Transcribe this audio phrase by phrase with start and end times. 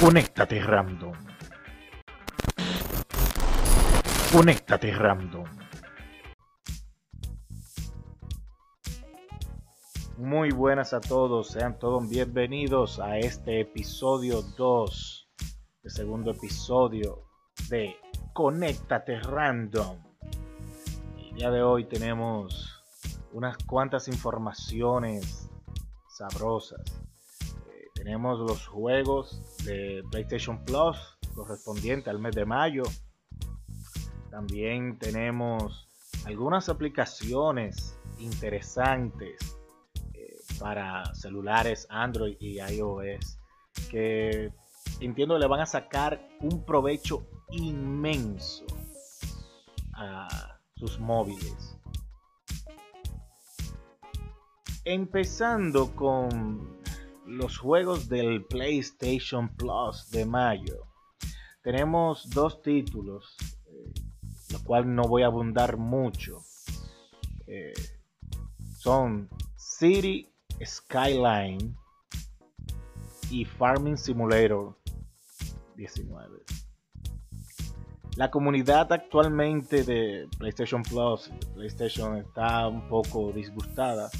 [0.00, 1.12] Conéctate random.
[4.32, 5.44] Conéctate random.
[10.18, 15.28] Muy buenas a todos, sean todos bienvenidos a este episodio 2,
[15.82, 17.24] el segundo episodio
[17.68, 17.96] de
[18.32, 19.98] Conéctate Random.
[21.18, 22.84] El día de hoy tenemos
[23.32, 25.50] unas cuantas informaciones
[26.08, 26.97] sabrosas.
[28.08, 30.96] Tenemos los juegos de PlayStation Plus
[31.34, 32.84] correspondiente al mes de mayo.
[34.30, 35.86] También tenemos
[36.24, 39.54] algunas aplicaciones interesantes
[40.14, 43.38] eh, para celulares Android y iOS
[43.90, 44.54] que
[45.00, 48.64] entiendo le van a sacar un provecho inmenso
[49.92, 51.76] a sus móviles.
[54.86, 56.77] Empezando con
[57.28, 60.86] los juegos del PlayStation Plus de mayo.
[61.62, 63.92] Tenemos dos títulos, eh,
[64.52, 66.40] lo cual no voy a abundar mucho.
[67.46, 67.74] Eh,
[68.78, 70.28] son City
[70.64, 71.76] Skyline
[73.30, 74.74] y Farming Simulator
[75.76, 76.42] 19.
[78.16, 84.10] La comunidad actualmente de PlayStation Plus, PlayStation está un poco disgustada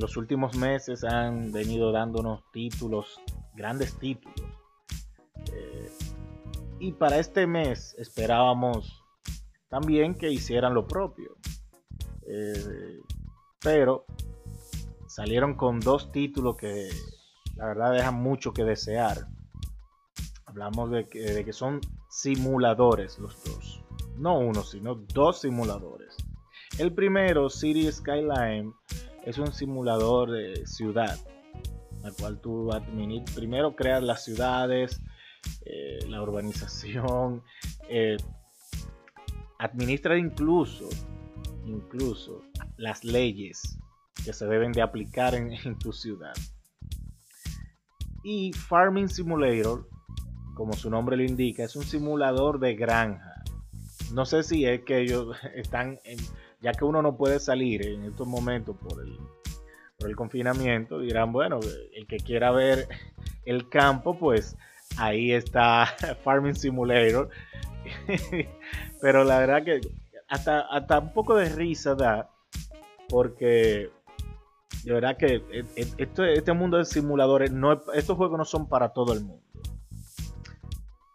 [0.00, 3.20] los últimos meses han venido dándonos títulos,
[3.54, 4.40] grandes títulos.
[5.52, 5.92] Eh,
[6.78, 9.04] y para este mes esperábamos
[9.68, 11.36] también que hicieran lo propio.
[12.26, 13.00] Eh,
[13.60, 14.06] pero
[15.06, 16.88] salieron con dos títulos que
[17.56, 19.26] la verdad dejan mucho que desear.
[20.46, 23.84] Hablamos de que, de que son simuladores los dos.
[24.16, 26.16] No uno, sino dos simuladores.
[26.78, 28.72] El primero, City Skyline,
[29.24, 31.18] es un simulador de ciudad,
[32.02, 32.70] la cual tú
[33.34, 35.00] primero creas las ciudades,
[35.64, 37.42] eh, la urbanización,
[37.88, 38.16] eh,
[39.58, 40.88] administra incluso,
[41.64, 42.42] incluso
[42.76, 43.78] las leyes
[44.24, 46.34] que se deben de aplicar en, en tu ciudad.
[48.22, 49.88] Y Farming Simulator,
[50.54, 53.42] como su nombre lo indica, es un simulador de granja.
[54.12, 56.18] No sé si es que ellos están en,
[56.60, 59.16] ya que uno no puede salir en estos momentos por el,
[59.98, 61.60] por el confinamiento, dirán, bueno,
[61.94, 62.88] el que quiera ver
[63.44, 64.56] el campo, pues
[64.96, 65.86] ahí está
[66.24, 67.30] Farming Simulator.
[69.00, 69.80] Pero la verdad que
[70.28, 72.30] hasta, hasta un poco de risa da,
[73.08, 73.90] porque
[74.84, 75.42] de verdad que
[75.76, 79.49] este, este mundo de simuladores, no, estos juegos no son para todo el mundo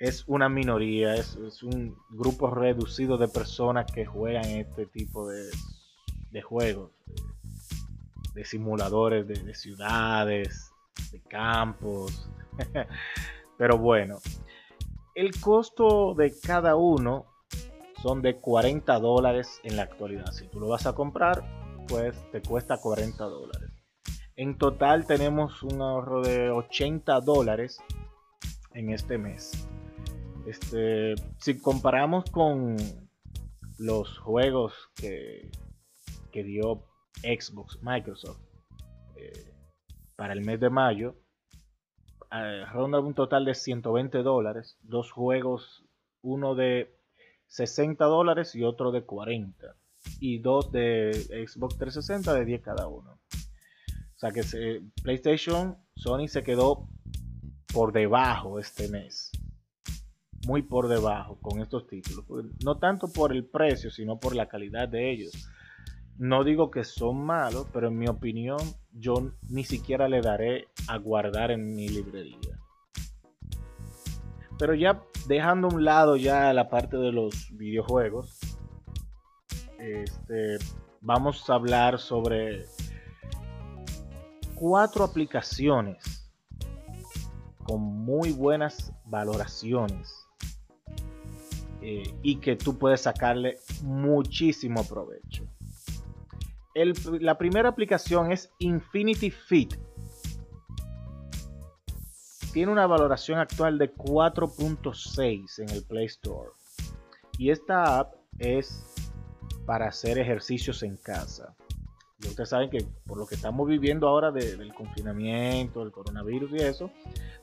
[0.00, 6.90] es una minoría, es, un grupo reducido de personas que juegan este tipo de, juegos,
[8.34, 10.72] de, simuladores de, ciudades,
[11.12, 12.30] de campos.
[13.58, 14.20] Pero bueno,
[15.14, 17.26] el costo de cada uno
[18.02, 20.32] son de 40 dólares en la actualidad.
[20.32, 21.44] Si tú lo vas a comprar,
[21.88, 23.70] pues te cuesta 40 dólares.
[24.34, 27.82] En total tenemos un ahorro de 80 dólares
[28.72, 29.68] en este mes.
[30.46, 32.76] Este, si comparamos con
[33.78, 35.50] los juegos que,
[36.32, 36.86] que dio
[37.22, 38.40] Xbox, Microsoft,
[39.16, 39.52] eh,
[40.16, 41.16] para el mes de mayo,
[42.32, 44.78] eh, ronda un total de 120 dólares.
[44.82, 45.84] Dos juegos,
[46.22, 46.94] uno de
[47.48, 49.76] 60 dólares y otro de 40.
[50.20, 51.12] Y dos de
[51.46, 53.12] Xbox 360 de 10 cada uno.
[53.12, 54.42] O sea que
[55.02, 56.88] PlayStation, Sony se quedó
[57.72, 59.32] por debajo este mes
[60.46, 62.24] muy por debajo con estos títulos.
[62.64, 65.48] No tanto por el precio, sino por la calidad de ellos.
[66.16, 68.58] No digo que son malos, pero en mi opinión
[68.92, 72.58] yo ni siquiera le daré a guardar en mi librería.
[74.58, 78.38] Pero ya dejando a un lado ya la parte de los videojuegos,
[79.78, 80.58] este,
[81.00, 82.66] vamos a hablar sobre
[84.54, 86.30] cuatro aplicaciones
[87.64, 90.19] con muy buenas valoraciones
[91.82, 95.44] eh, y que tú puedes sacarle muchísimo provecho.
[96.74, 99.74] la primera aplicación es Infinity Fit.
[102.52, 106.50] Tiene una valoración actual de 4.6 en el Play Store.
[107.38, 108.84] Y esta app es
[109.64, 111.54] para hacer ejercicios en casa.
[112.22, 116.56] Y ustedes saben que por lo que estamos viviendo ahora del confinamiento, del coronavirus y
[116.56, 116.90] eso,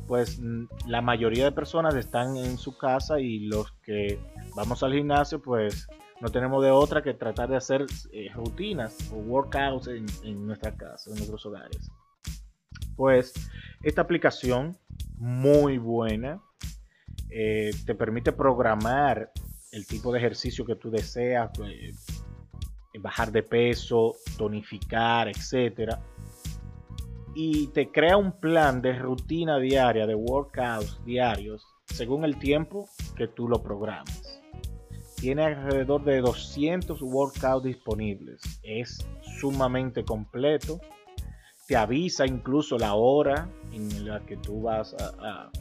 [0.08, 0.40] pues
[0.86, 4.20] la mayoría de personas están en su casa y los que
[4.56, 5.88] vamos al gimnasio pues
[6.22, 11.12] no tenemos de otra que tratar de hacer eh, rutinas o workouts en, nuestra casa,
[11.12, 11.92] en nuestros hogares.
[12.96, 13.34] Pues
[13.84, 14.78] esta aplicación
[15.18, 16.42] muy buena.
[17.30, 19.32] Eh, te permite programar
[19.72, 21.92] el tipo de ejercicio que tú deseas, eh,
[23.00, 26.02] bajar de peso, tonificar, etcétera.
[27.40, 33.28] Y te crea un plan de rutina diaria, de workouts diarios, según el tiempo que
[33.28, 34.42] tú lo programas.
[35.18, 38.42] Tiene alrededor de 200 workouts disponibles.
[38.64, 39.06] Es
[39.40, 40.80] sumamente completo.
[41.68, 45.52] Te avisa incluso la hora en la que tú vas a,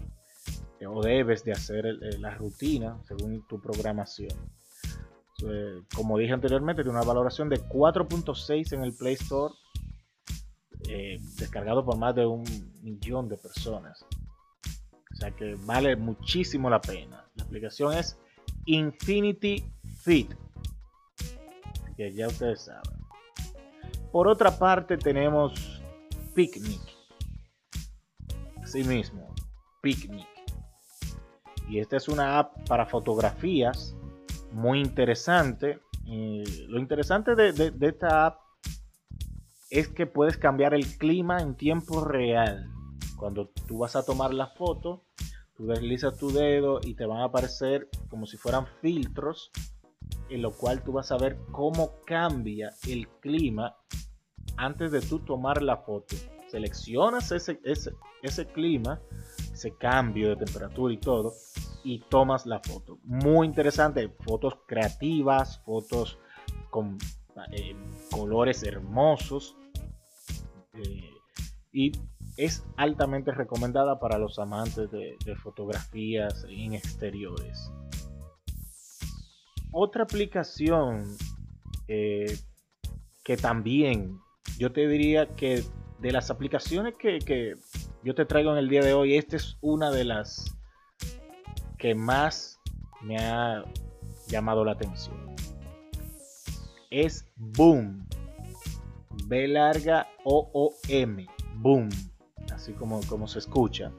[0.89, 1.85] o debes de hacer
[2.19, 4.33] la rutina según tu programación.
[5.95, 9.53] Como dije anteriormente, tiene una valoración de 4.6 en el Play Store,
[10.89, 12.45] eh, descargado por más de un
[12.83, 14.05] millón de personas.
[15.13, 17.25] O sea que vale muchísimo la pena.
[17.35, 18.19] La aplicación es
[18.67, 19.65] Infinity
[20.01, 20.35] Fit,
[21.97, 23.01] que ya ustedes saben.
[24.13, 25.83] Por otra parte tenemos
[26.35, 26.81] Picnic.
[28.63, 29.35] Así mismo,
[29.81, 30.27] Picnic.
[31.69, 33.97] Y esta es una app para fotografías
[34.53, 35.81] muy interesante.
[36.07, 38.41] lo interesante de, esta app
[39.71, 42.71] es que puedes cambiar el clima en tiempo real.
[43.17, 45.05] Cuando tú vas a tomar la foto,
[45.57, 49.51] tú deslizas tu dedo y te van a aparecer como si fueran filtros,
[50.29, 53.77] en lo cual tú vas a ver cómo cambia el clima
[54.57, 56.17] antes de tú tomar la foto.
[56.49, 57.93] Seleccionas ese, ese,
[58.23, 59.01] ese clima,
[59.53, 61.33] ese cambio de temperatura y todo,
[61.83, 62.99] y tomas la foto.
[63.03, 66.19] Muy interesante, fotos creativas, fotos
[66.71, 66.99] con
[67.53, 67.77] eh,
[68.11, 69.57] colores hermosos.
[70.75, 71.11] Eh,
[71.73, 71.93] y
[72.37, 77.71] es altamente recomendada para los amantes de, fotografías en exteriores.
[79.73, 81.17] Otra aplicación
[81.89, 82.39] eh,
[83.25, 84.19] que también
[84.59, 85.63] yo te diría que
[85.99, 87.57] de las aplicaciones que, que,
[88.03, 90.57] yo te traigo en el día de hoy, esta es una de las
[91.79, 92.61] que más
[93.03, 93.65] me ha
[94.29, 95.35] llamado la atención.
[96.91, 98.07] Es Boom.
[99.27, 101.27] B larga O O M.
[101.57, 101.89] Boom.
[102.53, 103.93] Así como, como se escucha.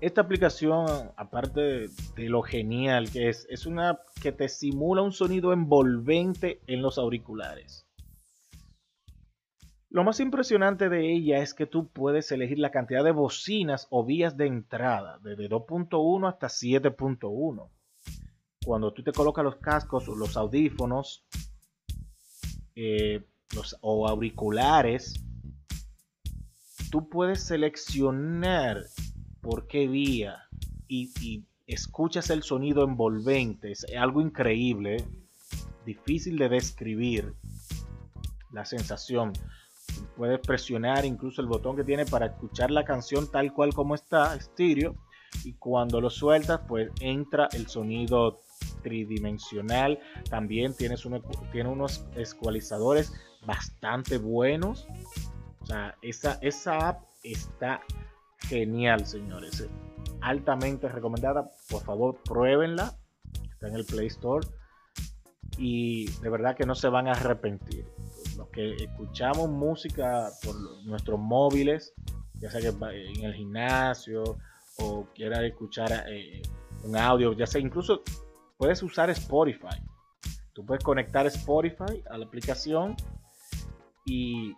[0.00, 5.52] Esta aplicación, aparte de lo genial que es, es una que te simula un sonido
[5.52, 7.86] envolvente en los auriculares.
[9.88, 14.04] Lo más impresionante de ella es que tú puedes elegir la cantidad de bocinas o
[14.04, 17.70] vías de entrada, desde 2.1 hasta 7.1.
[18.66, 21.24] Cuando tú te colocas los cascos o los audífonos
[22.74, 23.24] eh,
[23.80, 25.14] o auriculares,
[26.90, 28.82] tú puedes seleccionar
[29.40, 30.48] por qué vía
[30.88, 33.70] y, y escuchas el sonido envolvente.
[33.70, 34.96] Es algo increíble,
[35.84, 37.34] difícil de describir
[38.50, 39.32] la sensación
[40.16, 44.34] puedes presionar incluso el botón que tiene para escuchar la canción tal cual como está,
[44.34, 44.96] estéreo,
[45.44, 48.40] y cuando lo sueltas, pues entra el sonido
[48.86, 49.98] tridimensional.
[50.30, 51.04] También tienes
[51.50, 53.12] tiene unos ecualizadores
[53.44, 54.86] bastante buenos.
[55.60, 57.80] O sea, esa, esa app está
[58.38, 59.66] genial, señores.
[60.20, 61.50] Altamente recomendada.
[61.68, 62.94] Por favor, pruébenla.
[63.50, 64.46] Está en el Play Store.
[65.58, 67.84] Y de verdad que no se van a arrepentir
[68.36, 71.94] los que escuchamos música por nuestros móviles,
[72.34, 74.36] ya sea que en el gimnasio
[74.78, 76.42] o quieras escuchar eh,
[76.84, 78.02] un audio, ya sea incluso
[78.56, 79.76] puedes usar Spotify.
[80.52, 82.96] Tú puedes conectar Spotify a la aplicación
[84.04, 84.54] y,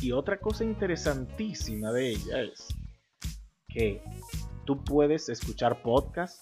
[0.00, 2.68] y otra cosa interesantísima de ella es
[3.68, 4.02] que
[4.64, 6.40] tú puedes escuchar podcast,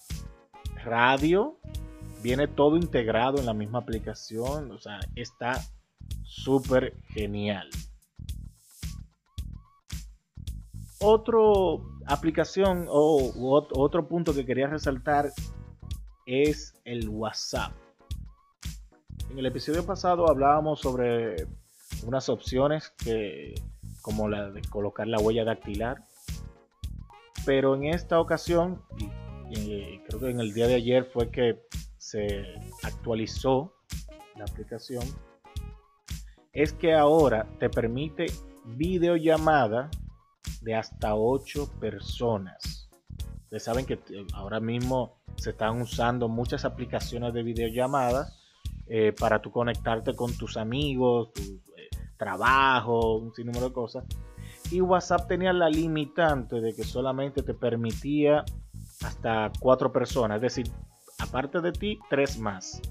[0.83, 1.59] radio,
[2.23, 5.53] viene todo integrado en la misma aplicación, o sea, está
[6.23, 7.69] súper genial.
[10.99, 13.31] Otro aplicación o
[13.73, 15.31] otro punto que quería resaltar
[16.31, 17.73] es el WhatsApp.
[19.29, 21.47] En el episodio pasado hablábamos sobre
[22.05, 23.53] unas opciones que
[24.01, 26.03] como la de colocar la huella dactilar,
[27.45, 28.81] pero en esta ocasión
[29.49, 31.59] y creo que en el día de ayer fue que
[31.97, 32.45] se
[32.83, 33.73] actualizó
[34.35, 35.03] la aplicación
[36.53, 38.25] es que ahora te permite
[38.65, 39.89] videollamada
[40.61, 42.80] de hasta 8 personas.
[43.51, 48.31] Ustedes saben que eh, ahora mismo se están usando muchas aplicaciones de videollamada
[48.87, 54.05] eh, para tú conectarte con tus amigos, tu eh, trabajo, un sinnúmero de cosas.
[54.71, 58.45] Y WhatsApp tenía la limitante de que solamente te permitía
[59.01, 60.71] hasta 4 personas, es decir,
[61.19, 62.81] aparte de ti, tres más.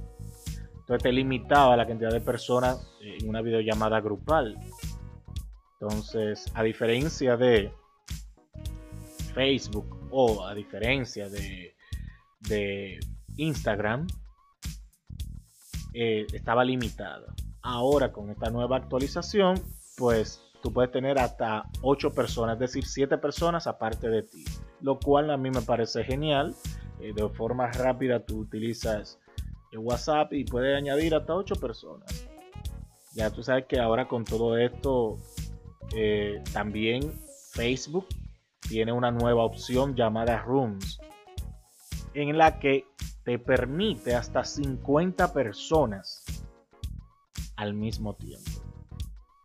[0.80, 4.58] Entonces te limitaba la cantidad de personas en una videollamada grupal.
[5.80, 7.72] Entonces, a diferencia de
[9.32, 11.74] Facebook o a diferencia de,
[12.40, 12.98] de
[13.36, 14.06] Instagram,
[15.92, 17.34] eh, estaba limitada.
[17.62, 19.60] Ahora con esta nueva actualización,
[19.96, 24.44] pues tú puedes tener hasta 8 personas, es decir, 7 personas aparte de ti.
[24.80, 26.54] Lo cual a mí me parece genial.
[27.00, 29.18] Eh, de forma rápida tú utilizas
[29.72, 32.26] el WhatsApp y puedes añadir hasta 8 personas.
[33.14, 35.18] Ya tú sabes que ahora con todo esto,
[35.94, 37.12] eh, también
[37.52, 38.06] Facebook
[38.68, 41.00] tiene una nueva opción llamada Rooms,
[42.14, 42.86] en la que
[43.24, 46.24] te permite hasta 50 personas
[47.56, 48.50] al mismo tiempo.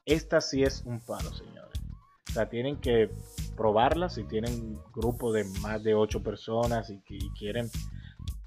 [0.05, 1.81] Esta sí es un paro, señores.
[2.29, 3.09] O sea, tienen que
[3.55, 4.09] probarla.
[4.09, 6.99] Si tienen grupo de más de 8 personas y,
[7.31, 7.69] quieren,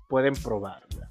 [0.08, 1.10] pueden probarla.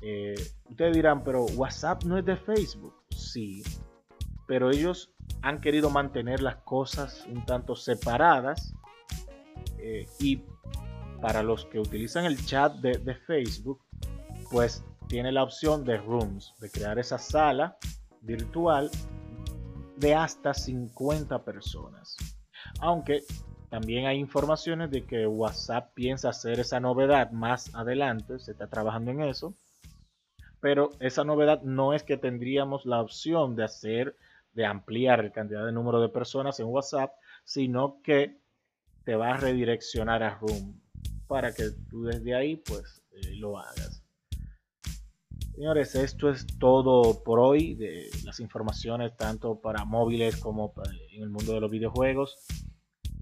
[0.00, 2.94] Eh, ustedes dirán, pero WhatsApp no es de Facebook.
[3.10, 3.62] Sí,
[4.46, 8.74] pero ellos han querido mantener las cosas un tanto separadas.
[9.78, 10.42] Eh, y
[11.20, 13.80] para los que utilizan el chat de, de Facebook,
[14.50, 17.76] pues tiene la opción de Rooms, de crear esa sala
[18.20, 18.90] virtual
[19.96, 22.16] de hasta 50 personas.
[22.80, 23.22] Aunque
[23.72, 29.12] también hay informaciones de que WhatsApp piensa hacer esa novedad más adelante, se está trabajando
[29.12, 29.54] en eso.
[30.60, 34.16] Pero esa novedad no es que tendríamos la opción de hacer,
[34.52, 37.12] de ampliar la cantidad de número de personas en WhatsApp,
[37.44, 38.38] sino que
[39.04, 40.80] te va a redireccionar a Room
[41.26, 44.02] para que tú desde ahí pues eh, lo hagas.
[45.54, 50.72] Señores, esto es todo por hoy de las informaciones tanto para móviles como
[51.12, 52.38] en el mundo de los videojuegos.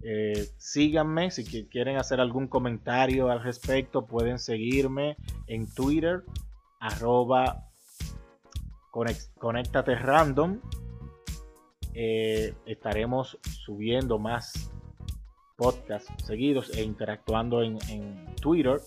[0.02, 6.24] Eh, síganme si quieren hacer algún comentario al respecto pueden seguirme en Twitter
[6.80, 7.68] arroba
[8.90, 10.58] conectate random
[11.94, 14.70] eh, estaremos subiendo más
[15.56, 17.78] podcasts seguidos e interactuando en,
[18.40, 18.80] Twitter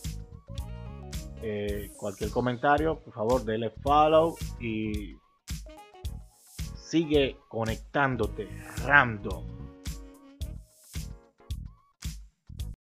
[1.41, 5.15] eh, cualquier comentario, por favor, dele follow y
[6.75, 8.47] sigue conectándote
[8.85, 9.52] random.